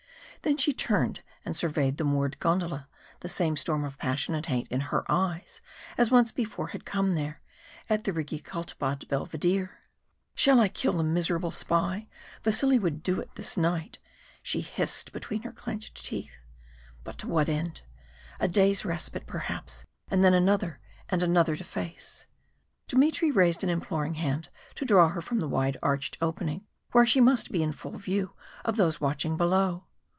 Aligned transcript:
Then 0.43 0.57
she 0.57 0.73
turned 0.73 1.21
and 1.45 1.55
surveyed 1.55 1.97
the 1.97 2.03
moored 2.03 2.39
gondola, 2.39 2.89
the 3.19 3.27
same 3.29 3.55
storm 3.55 3.83
of 3.83 3.99
passion 3.99 4.33
and 4.33 4.43
hate 4.43 4.67
in 4.69 4.81
her 4.89 5.03
eyes 5.07 5.61
as 5.99 6.09
once 6.09 6.31
before 6.31 6.69
had 6.69 6.83
come 6.83 7.13
there, 7.13 7.43
at 7.87 8.05
the 8.05 8.11
Rigi 8.11 8.39
Kaltbad 8.39 9.07
Belvedere. 9.07 9.77
"Shall 10.33 10.59
I 10.59 10.67
kill 10.67 10.93
the 10.93 11.03
miserable 11.03 11.51
spy? 11.51 12.07
Vasili 12.41 12.79
would 12.79 13.03
do 13.03 13.21
it 13.21 13.29
this 13.35 13.55
night," 13.55 13.99
she 14.41 14.61
hissed 14.61 15.11
between 15.11 15.43
her 15.43 15.51
clenched 15.51 16.03
teeth. 16.03 16.33
"But 17.03 17.19
to 17.19 17.27
what 17.27 17.47
end? 17.47 17.83
A 18.39 18.47
day's 18.47 18.83
respite, 18.83 19.27
perhaps, 19.27 19.85
and 20.09 20.25
then 20.25 20.33
another, 20.33 20.79
and 21.07 21.21
another 21.21 21.55
to 21.55 21.63
face." 21.63 22.25
Dmitry 22.87 23.29
raised 23.29 23.63
an 23.63 23.69
imploring 23.69 24.15
hand 24.15 24.49
to 24.73 24.85
draw 24.85 25.09
her 25.09 25.21
from 25.21 25.39
the 25.39 25.47
wide 25.47 25.77
arched 25.83 26.17
opening, 26.19 26.65
where 26.93 27.05
she 27.05 27.21
must 27.21 27.51
be 27.51 27.61
in 27.61 27.71
full 27.73 27.99
view 27.99 28.33
of 28.65 28.75
those 28.75 28.99
watching 28.99 29.37
below. 29.37 29.85